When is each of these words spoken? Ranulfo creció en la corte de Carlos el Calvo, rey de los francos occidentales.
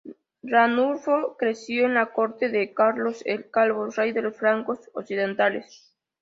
Ranulfo 0.41 1.37
creció 1.37 1.85
en 1.85 1.93
la 1.93 2.07
corte 2.11 2.49
de 2.49 2.73
Carlos 2.73 3.21
el 3.23 3.51
Calvo, 3.51 3.85
rey 3.91 4.11
de 4.13 4.23
los 4.23 4.35
francos 4.35 4.89
occidentales. 4.95 5.93